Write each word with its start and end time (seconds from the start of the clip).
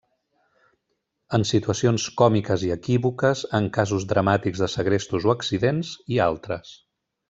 En 1.37 1.45
situacions 1.49 2.07
còmiques 2.23 2.65
i 2.69 2.73
equívoques, 2.77 3.45
en 3.61 3.71
casos 3.79 4.11
dramàtics 4.15 4.67
de 4.67 4.73
segrestos 4.81 5.31
o 5.33 5.39
accidents, 5.39 5.97
i 6.17 6.23
altres. 6.31 6.79